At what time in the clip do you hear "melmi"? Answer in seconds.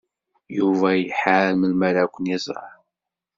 1.55-1.83